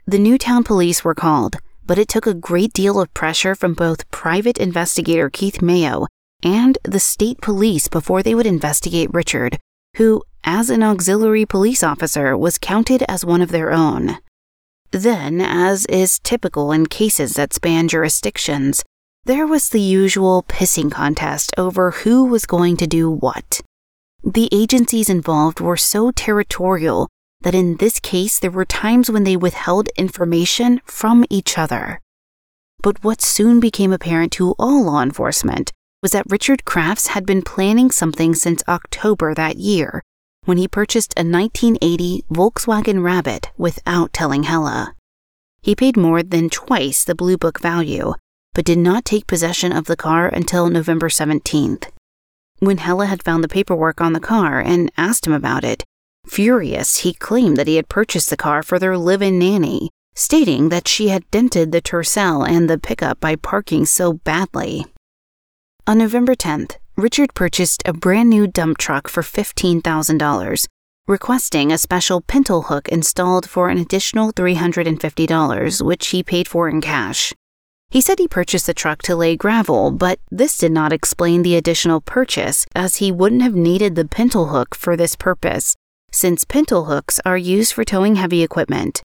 [0.05, 4.11] The Newtown police were called, but it took a great deal of pressure from both
[4.11, 6.07] private investigator Keith Mayo
[6.43, 9.57] and the state police before they would investigate Richard,
[9.95, 14.17] who, as an auxiliary police officer, was counted as one of their own.
[14.91, 18.83] Then, as is typical in cases that span jurisdictions,
[19.29, 23.61] there was the usual pissing contest over who was going to do what.
[24.23, 27.07] The agencies involved were so territorial
[27.41, 32.01] that in this case there were times when they withheld information from each other.
[32.81, 37.43] But what soon became apparent to all law enforcement was that Richard Crafts had been
[37.43, 40.01] planning something since October that year
[40.45, 44.95] when he purchased a 1980 Volkswagen Rabbit without telling Hella.
[45.61, 48.15] He paid more than twice the Blue Book value,
[48.53, 51.89] but did not take possession of the car until November 17th.
[52.59, 55.83] When Hella had found the paperwork on the car and asked him about it,
[56.27, 60.69] furious, he claimed that he had purchased the car for their live in nanny, stating
[60.69, 64.85] that she had dented the Tercel and the pickup by parking so badly.
[65.87, 70.67] On November 10th, Richard purchased a brand new dump truck for $15,000,
[71.07, 76.81] requesting a special pintle hook installed for an additional $350, which he paid for in
[76.81, 77.33] cash.
[77.91, 81.55] He said he purchased the truck to lay gravel, but this did not explain the
[81.55, 85.75] additional purchase, as he wouldn't have needed the pintle hook for this purpose,
[86.11, 89.01] since pintle hooks are used for towing heavy equipment.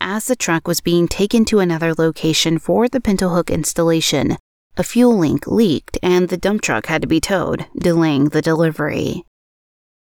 [0.00, 4.36] As the truck was being taken to another location for the pintle hook installation,
[4.76, 9.24] a fuel link leaked and the dump truck had to be towed, delaying the delivery.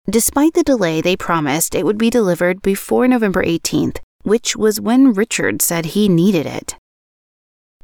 [0.10, 5.14] Despite the delay, they promised it would be delivered before November 18th, which was when
[5.14, 6.76] Richard said he needed it.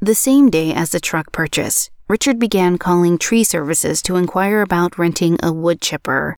[0.03, 4.97] The same day as the truck purchase, Richard began calling tree services to inquire about
[4.97, 6.35] renting a wood chipper.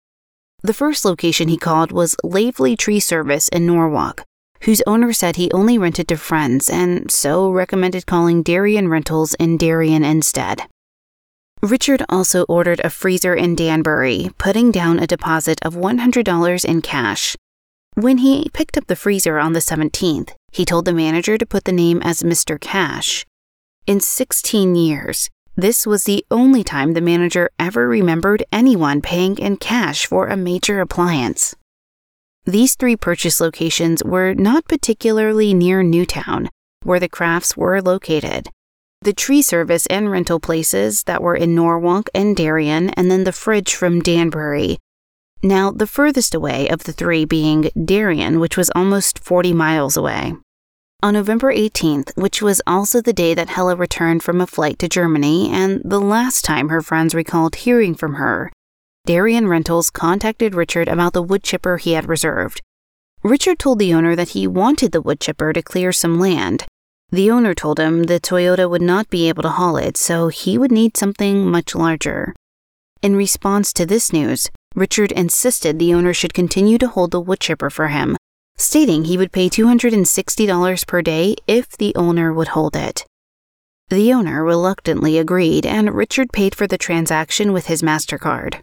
[0.63, 4.23] The first location he called was Lavely Tree Service in Norwalk,
[4.65, 9.57] whose owner said he only rented to friends and so recommended calling Darien Rentals in
[9.57, 10.63] Darien instead.
[11.63, 17.35] Richard also ordered a freezer in Danbury, putting down a deposit of $100 in cash.
[17.95, 21.65] When he picked up the freezer on the 17th, he told the manager to put
[21.65, 22.61] the name as Mr.
[22.61, 23.25] Cash.
[23.87, 29.59] In 16 years, this was the only time the manager ever remembered anyone paying in
[29.59, 31.55] cash for a major appliance.
[32.47, 36.49] These three purchase locations were not particularly near Newtown,
[36.83, 38.49] where the crafts were located.
[39.03, 43.33] The tree service and rental places that were in Norwalk and Darien, and then the
[43.33, 44.79] fridge from Danbury.
[45.43, 50.33] Now, the furthest away of the three being Darien, which was almost 40 miles away.
[51.05, 54.89] On November 18th, which was also the day that Hella returned from a flight to
[54.89, 58.51] Germany and the last time her friends recalled hearing from her,
[59.05, 62.63] Darien Rentals contacted Richard about the wood chipper he had reserved.
[63.23, 66.65] Richard told the owner that he wanted the wood chipper to clear some land.
[67.11, 70.57] The owner told him the Toyota would not be able to haul it, so he
[70.57, 72.35] would need something much larger.
[73.03, 77.41] In response to this news, Richard insisted the owner should continue to hold the wood
[77.41, 78.17] chipper for him,
[78.57, 83.05] stating he would pay $260 per day if the owner would hold it.
[83.89, 88.61] The owner reluctantly agreed, and Richard paid for the transaction with his MasterCard.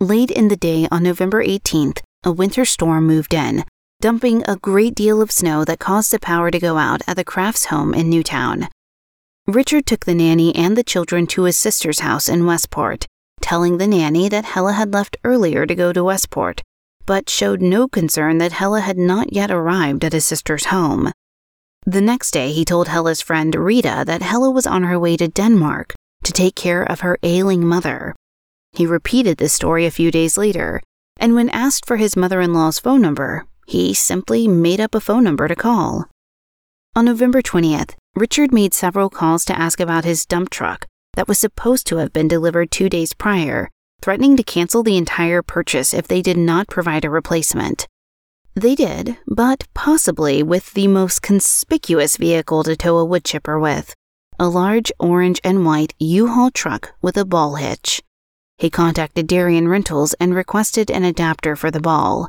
[0.00, 3.64] Late in the day on November 18th, a winter storm moved in,
[4.00, 7.24] dumping a great deal of snow that caused the power to go out at the
[7.24, 8.68] Crafts home in Newtown.
[9.46, 13.06] Richard took the nanny and the children to his sister's house in Westport,
[13.42, 16.62] telling the nanny that Hella had left earlier to go to Westport
[17.06, 21.12] but showed no concern that Hella had not yet arrived at his sister's home.
[21.86, 25.28] The next day, he told Hella's friend Rita that Hella was on her way to
[25.28, 28.14] Denmark to take care of her ailing mother.
[28.72, 30.80] He repeated this story a few days later,
[31.18, 35.00] and when asked for his mother in law's phone number, he simply made up a
[35.00, 36.06] phone number to call.
[36.96, 41.38] On November 20th, Richard made several calls to ask about his dump truck that was
[41.38, 43.68] supposed to have been delivered two days prior,
[44.02, 47.86] threatening to cancel the entire purchase if they did not provide a replacement.
[48.54, 53.94] They did, but possibly with the most conspicuous vehicle to tow a wood chipper with
[54.38, 58.02] a large orange and white U Haul truck with a ball hitch.
[58.58, 62.28] He contacted Darien Rentals and requested an adapter for the ball.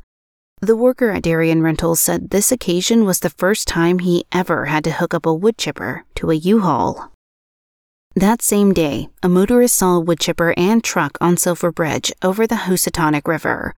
[0.61, 4.84] The worker at Darien Rentals said this occasion was the first time he ever had
[4.86, 7.11] to hook up a wood chipper to a U Haul.
[8.18, 12.47] That same day, a motorist saw a wood chipper and truck on Silver Bridge over
[12.47, 13.74] the Housatonic River.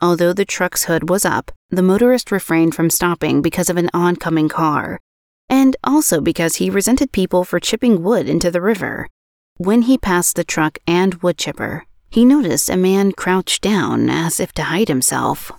[0.00, 4.48] Although the truck's hood was up, the motorist refrained from stopping because of an oncoming
[4.48, 5.00] car,
[5.48, 9.08] and also because he resented people for chipping wood into the river.
[9.56, 14.38] When he passed the truck and wood chipper, he noticed a man crouched down as
[14.38, 15.50] if to hide himself.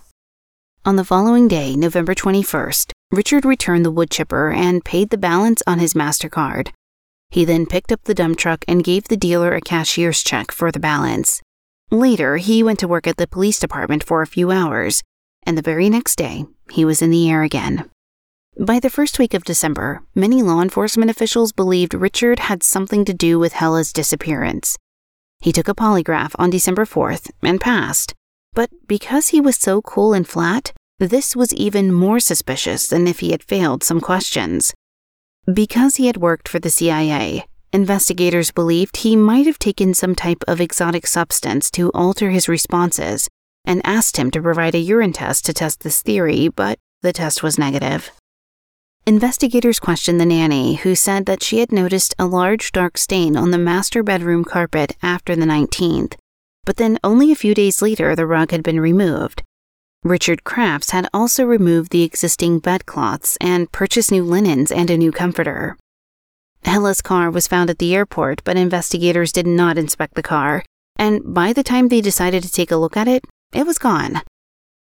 [0.86, 5.62] On the following day, November 21st, Richard returned the wood chipper and paid the balance
[5.66, 6.70] on his MasterCard.
[7.30, 10.70] He then picked up the dump truck and gave the dealer a cashier's check for
[10.70, 11.42] the balance.
[11.90, 15.02] Later, he went to work at the police department for a few hours,
[15.44, 17.88] and the very next day, he was in the air again.
[18.58, 23.12] By the first week of December, many law enforcement officials believed Richard had something to
[23.12, 24.78] do with Hella's disappearance.
[25.40, 28.14] He took a polygraph on December 4th and passed,
[28.54, 33.20] but because he was so cool and flat, this was even more suspicious than if
[33.20, 34.72] he had failed some questions.
[35.52, 40.42] Because he had worked for the CIA, investigators believed he might have taken some type
[40.48, 43.28] of exotic substance to alter his responses
[43.64, 47.44] and asked him to provide a urine test to test this theory, but the test
[47.44, 48.10] was negative.
[49.06, 53.52] Investigators questioned the nanny, who said that she had noticed a large dark stain on
[53.52, 56.14] the master bedroom carpet after the 19th,
[56.64, 59.44] but then only a few days later the rug had been removed.
[60.06, 65.10] Richard Crafts had also removed the existing bedcloths and purchased new linens and a new
[65.10, 65.76] comforter.
[66.62, 71.34] Hella's car was found at the airport, but investigators did not inspect the car, and
[71.34, 74.22] by the time they decided to take a look at it, it was gone.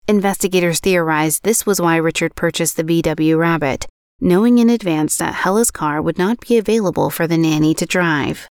[0.07, 3.87] Investigators theorized this was why Richard purchased the VW Rabbit,
[4.21, 8.49] knowing in advance that Hella's car would not be available for the nanny to drive.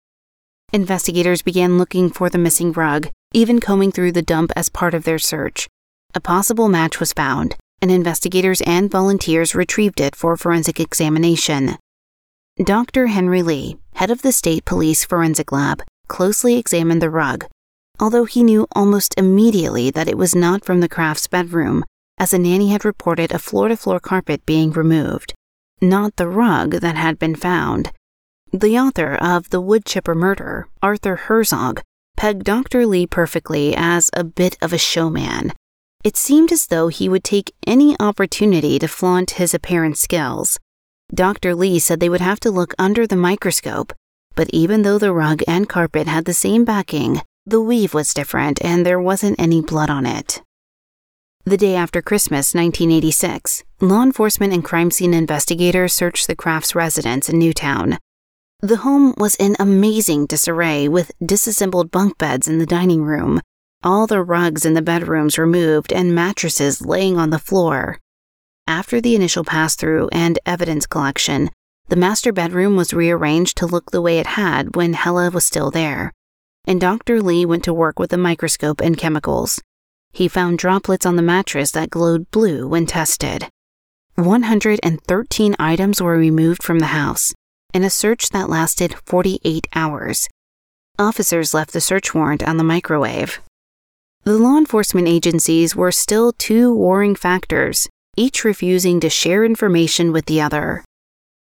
[0.71, 5.05] Investigators began looking for the missing rug, even combing through the dump as part of
[5.05, 5.67] their search.
[6.13, 11.77] A possible match was found, and investigators and volunteers retrieved it for forensic examination.
[12.63, 13.07] Dr.
[13.07, 17.45] Henry Lee, head of the State Police Forensic Lab, closely examined the rug,
[17.99, 21.83] although he knew almost immediately that it was not from the Crafts' bedroom,
[22.17, 25.33] as a nanny had reported a floor to floor carpet being removed
[25.81, 27.91] not the rug that had been found.
[28.53, 31.81] The author of The Wood Chipper Murder, Arthur Herzog,
[32.15, 32.85] pegged Dr.
[32.85, 35.53] Lee perfectly as a bit of a showman.
[36.03, 40.59] It seemed as though he would take any opportunity to flaunt his apparent skills.
[41.13, 41.53] Dr.
[41.53, 43.93] Lee said they would have to look under the microscope,
[44.35, 48.63] but even though the rug and carpet had the same backing, the weave was different
[48.63, 50.41] and there wasn't any blood on it.
[51.43, 57.29] The day after Christmas, 1986, law enforcement and crime scene investigators searched the Crafts' residence
[57.29, 57.97] in Newtown.
[58.61, 63.41] The home was in amazing disarray with disassembled bunk beds in the dining room,
[63.83, 67.99] all the rugs in the bedrooms removed, and mattresses laying on the floor.
[68.67, 71.49] After the initial pass through and evidence collection,
[71.89, 75.71] the master bedroom was rearranged to look the way it had when Hella was still
[75.71, 76.13] there.
[76.65, 77.21] And Dr.
[77.21, 79.61] Lee went to work with a microscope and chemicals.
[80.13, 83.49] He found droplets on the mattress that glowed blue when tested.
[84.15, 87.33] 113 items were removed from the house
[87.73, 90.27] in a search that lasted 48 hours.
[90.99, 93.39] Officers left the search warrant on the microwave.
[94.23, 100.27] The law enforcement agencies were still two warring factors, each refusing to share information with
[100.27, 100.85] the other.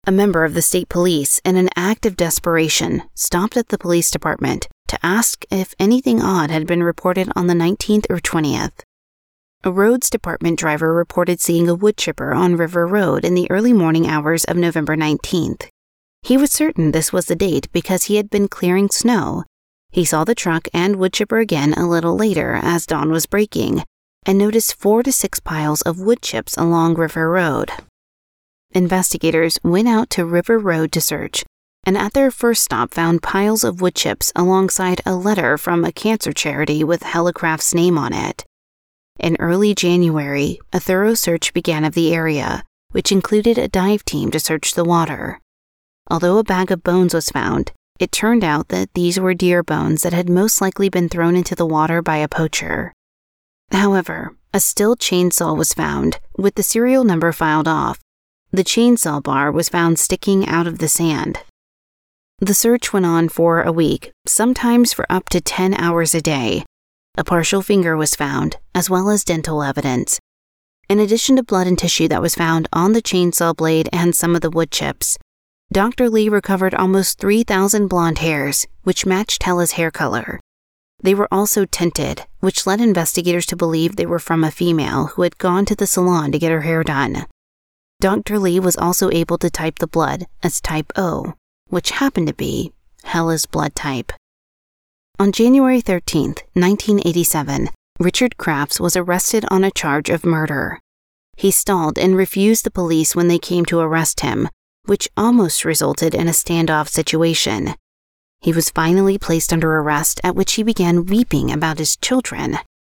[0.07, 4.09] A member of the state police, in an act of desperation, stopped at the police
[4.09, 8.85] department to ask if anything odd had been reported on the 19th or 20th.
[9.65, 13.73] A roads department driver reported seeing a wood chipper on River Road in the early
[13.73, 15.67] morning hours of November 19th.
[16.23, 19.43] He was certain this was the date because he had been clearing snow.
[19.91, 23.83] He saw the truck and wood chipper again a little later as dawn was breaking
[24.25, 27.71] and noticed four to six piles of wood chips along River Road.
[28.73, 31.43] Investigators went out to River Road to search,
[31.85, 35.91] and at their first stop found piles of wood chips alongside a letter from a
[35.91, 38.45] cancer charity with Hella Crafts' name on it.
[39.19, 42.63] In early January, a thorough search began of the area,
[42.93, 45.41] which included a dive team to search the water.
[46.09, 50.03] Although a bag of bones was found, it turned out that these were deer bones
[50.03, 52.95] that had most likely been thrown into the water by a poacher.
[53.71, 58.01] However, a Stihl chainsaw was found, with the serial number filed off.
[58.51, 61.41] The chainsaw bar was found sticking out of the sand.
[62.39, 66.65] The search went on for a week, sometimes for up to 10 hours a day.
[67.19, 70.19] A partial finger was found, as well as dental evidence.
[70.89, 74.35] In addition to blood and tissue that was found on the chainsaw blade and some
[74.35, 75.19] of the wood chips,
[75.73, 76.11] Dr.
[76.11, 80.41] Lee recovered almost 3,000 blonde hairs, which matched Hella's hair color.
[81.01, 85.23] They were also tinted, which led investigators to believe they were from a female who
[85.23, 87.27] had gone to the salon to get her hair done.
[88.01, 88.41] Dr.
[88.41, 91.35] Lee was also able to type the blood as type O,
[91.69, 92.73] which happened to be
[93.05, 94.13] Hella's blood type.
[95.21, 97.69] On January 13, 1987,
[98.01, 100.81] Richard Crafts was arrested on a charge of murder.
[101.37, 104.49] He stalled and refused the police when they came to arrest him,
[104.87, 107.75] which almost resulted in a standoff situation.
[108.41, 112.59] He was finally placed under arrest, at which he began weeping about his children.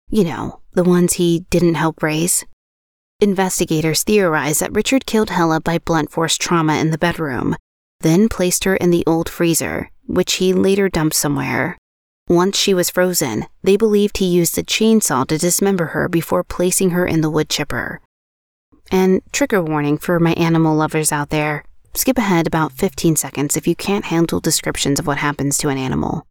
[0.09, 2.45] You know, the ones he didn't help raise.
[3.19, 7.55] Investigators theorize that Richard killed Hella by blunt force trauma in the bedroom,
[8.01, 11.77] then placed her in the old freezer, which he later dumped somewhere.
[12.27, 16.91] Once she was frozen, they believed he used a chainsaw to dismember her before placing
[16.91, 17.99] her in the wood chipper.
[18.91, 23.67] And trigger warning for my animal lovers out there Skip ahead about 15 seconds if
[23.67, 26.25] you can't handle descriptions of what happens to an animal.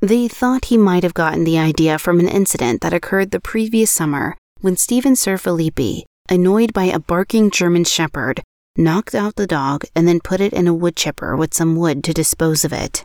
[0.00, 3.90] They thought he might have gotten the idea from an incident that occurred the previous
[3.90, 8.42] summer when Stephen Sir Filippi, annoyed by a barking German shepherd,
[8.76, 12.02] knocked out the dog and then put it in a wood chipper with some wood
[12.02, 13.04] to dispose of it.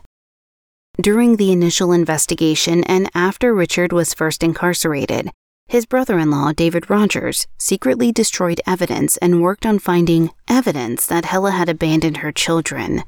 [1.00, 5.30] During the initial investigation and after Richard was first incarcerated,
[5.68, 11.26] his brother in law, David Rogers, secretly destroyed evidence and worked on finding evidence that
[11.26, 13.04] Hella had abandoned her children.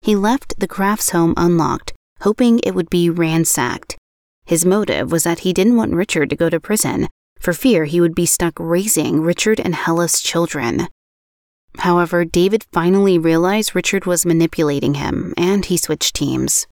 [0.00, 3.96] He left the Crafts home unlocked, hoping it would be ransacked.
[4.46, 7.08] His motive was that he didn't want Richard to go to prison,
[7.40, 10.86] for fear he would be stuck raising Richard and Hella's children.
[11.78, 16.66] However, David finally realized Richard was manipulating him, and he switched teams.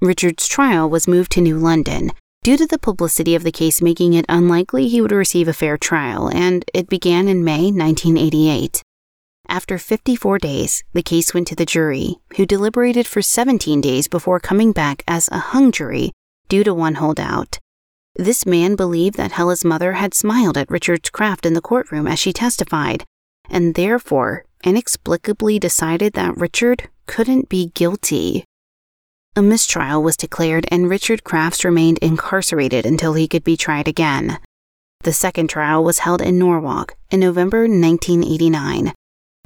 [0.00, 2.12] Richard's trial was moved to New London,
[2.46, 5.76] due to the publicity of the case making it unlikely he would receive a fair
[5.76, 8.84] trial, and it began in May 1988.
[9.48, 14.38] After 54 days, the case went to the jury, who deliberated for 17 days before
[14.38, 16.12] coming back as a hung jury
[16.48, 17.58] due to one holdout.
[18.14, 22.20] This man believed that Hella's mother had smiled at Richard Crafts in the courtroom as
[22.20, 23.02] she testified,
[23.50, 28.44] and therefore inexplicably decided that Richard couldn't be guilty.
[29.38, 34.38] A mistrial was declared, and Richard Crafts remained incarcerated until he could be tried again.
[35.02, 38.94] The second trial was held in Norwalk in November 1989,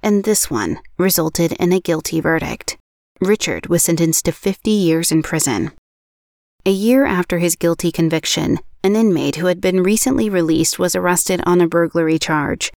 [0.01, 2.78] and this one resulted in a guilty verdict.
[3.20, 5.72] Richard was sentenced to 50 years in prison.
[6.64, 11.41] A year after his guilty conviction, an inmate who had been recently released was arrested
[11.45, 12.70] on a burglary charge.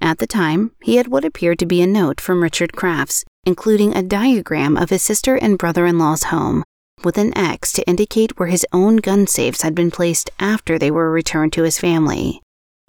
[0.00, 3.94] At the time, he had what appeared to be a note from Richard Crafts, including
[3.94, 6.64] a diagram of his sister and brother in law's home,
[7.02, 10.90] with an X to indicate where his own gun safes had been placed after they
[10.90, 12.40] were returned to his family.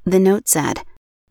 [0.06, 0.84] The note said,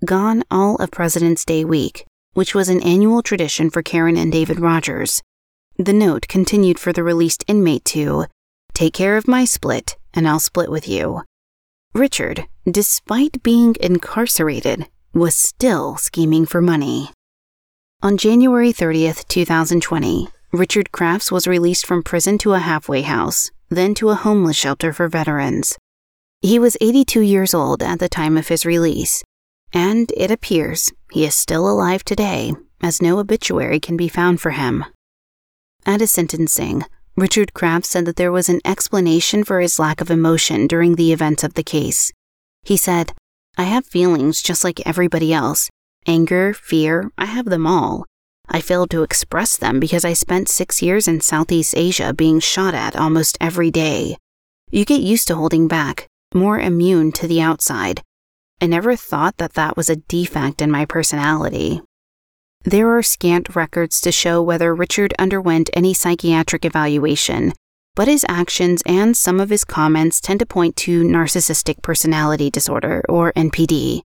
[0.05, 2.05] Gone all of President's Day week,
[2.35, 5.23] which was an annual tradition for Karen and David Rogers.
[5.79, 8.27] The note continued for the released inmate to,
[8.75, 11.23] Take care of my split, and I'll split with you.
[11.95, 14.87] Richard, despite being incarcerated,
[15.17, 17.11] was still scheming for money.
[18.03, 23.95] On January 30th, 2020, Richard Crafts was released from prison to a halfway house, then
[23.95, 25.79] to a homeless shelter for veterans.
[26.43, 29.25] He was 82 years old at the time of his release,
[29.73, 32.53] and it appears he is still alive today,
[32.83, 34.85] as no obituary can be found for him.
[35.87, 36.85] At his sentencing,
[37.17, 41.11] Richard Crafts said that there was an explanation for his lack of emotion during the
[41.11, 42.13] events of the case.
[42.65, 43.15] He said,
[43.57, 45.71] I have feelings just like everybody else,
[46.09, 48.07] Anger, fear, I have them all.
[48.49, 52.75] I failed to express them because I spent six years in Southeast Asia being shot
[52.75, 54.17] at almost every day.
[54.71, 58.03] You get used to holding back, more immune to the outside.
[58.61, 61.81] I never thought that that was a defect in my personality.
[62.63, 67.53] There are scant records to show whether Richard underwent any psychiatric evaluation,
[67.97, 73.03] but his actions and some of his comments tend to point to narcissistic personality disorder,
[73.09, 74.03] or NPD.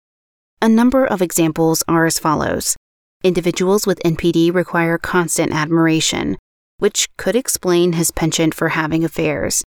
[0.63, 2.77] A number of examples are as follows.
[3.25, 6.39] Individuals with NPD require constant admiration,
[6.79, 9.63] which could explain his penchant for having affairs.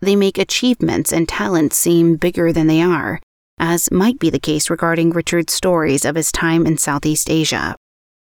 [0.00, 3.20] They make achievements and talents seem bigger than they are,
[3.58, 7.74] as might be the case regarding Richard's stories of his time in Southeast Asia.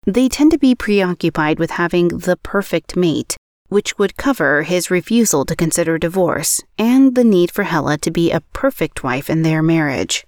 [0.04, 3.36] They tend to be preoccupied with having the perfect mate,
[3.68, 8.30] which would cover his refusal to consider divorce and the need for Hella to be
[8.30, 10.26] a perfect wife in their marriage.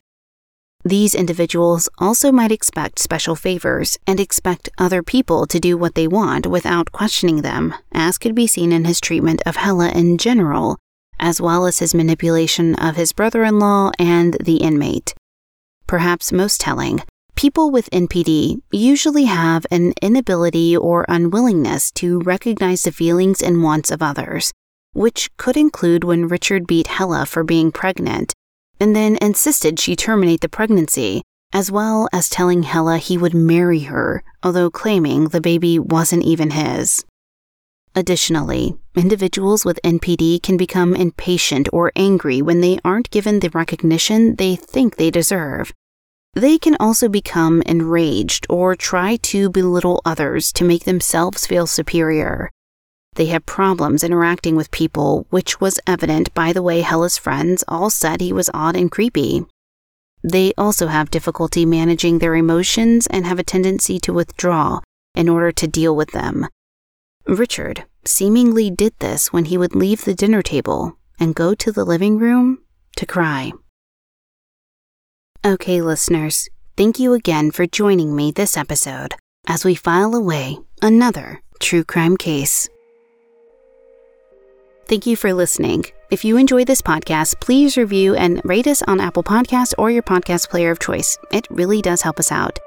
[0.84, 6.08] These individuals also might expect special favors and expect other people to do what they
[6.08, 10.78] want without questioning them, as could be seen in his treatment of Hella in general,
[11.18, 15.12] as well as his manipulation of his brother in law and the inmate.
[15.86, 17.02] Perhaps most telling,
[17.40, 23.90] people with NPD usually have an inability or unwillingness to recognize the feelings and wants
[23.90, 24.52] of others,
[24.92, 28.34] which could include when Richard beat Hella for being pregnant
[28.78, 33.84] and then insisted she terminate the pregnancy, as well as telling Hella he would marry
[33.84, 37.06] her, although claiming the baby wasn't even his.
[37.94, 44.36] Additionally, individuals with NPD can become impatient or angry when they aren't given the recognition
[44.36, 45.72] they think they deserve.
[46.34, 52.50] They can also become enraged or try to belittle others to make themselves feel superior.
[53.14, 57.90] They have problems interacting with people, which was evident by the way Hella's friends all
[57.90, 59.44] said he was odd and creepy.
[60.22, 64.80] They also have difficulty managing their emotions and have a tendency to withdraw
[65.14, 66.46] in order to deal with them.
[67.26, 71.84] Richard seemingly did this when he would leave the dinner table and go to the
[71.84, 72.58] living room
[72.96, 73.52] to cry.
[75.42, 79.14] Okay, listeners, thank you again for joining me this episode
[79.46, 82.68] as we file away another true crime case.
[84.86, 85.86] Thank you for listening.
[86.10, 90.02] If you enjoy this podcast, please review and rate us on Apple Podcasts or your
[90.02, 91.16] podcast player of choice.
[91.32, 92.58] It really does help us out.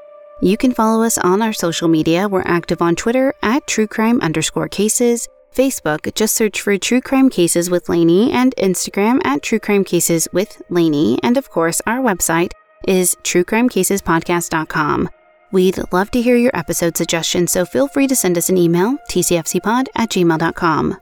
[0.41, 2.28] You can follow us on our social media.
[2.28, 7.30] We're active on Twitter at True Crime underscore cases, Facebook, just search for True Crime
[7.30, 11.19] Cases with Lanie, and Instagram at True Crime Cases with Lanie.
[11.21, 12.53] And of course, our website
[12.88, 15.09] is truecrimecasespodcast.com.
[15.51, 18.97] We'd love to hear your episode suggestions, so feel free to send us an email,
[19.09, 20.97] tcfcpod at gmail.com.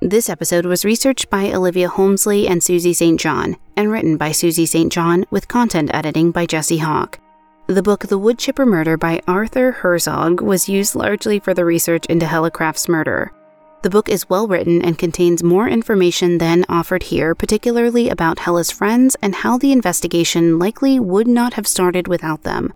[0.00, 3.18] This episode was researched by Olivia Holmesley and Susie St.
[3.18, 4.92] John, and written by Susie St.
[4.92, 7.18] John with content editing by Jesse Hawk.
[7.66, 12.26] The book The Woodchipper Murder by Arthur Herzog was used largely for the research into
[12.26, 13.32] Hella Crafts' murder.
[13.80, 18.72] The book is well written and contains more information than offered here, particularly about Hella's
[18.72, 22.72] friends and how the investigation likely would not have started without them,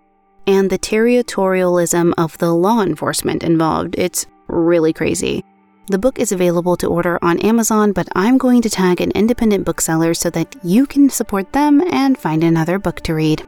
[0.47, 3.97] and the territorialism of the law enforcement involved.
[3.99, 5.45] It's really crazy.
[5.89, 9.65] The book is available to order on Amazon, but I'm going to tag an independent
[9.65, 13.45] bookseller so that you can support them and find another book to read.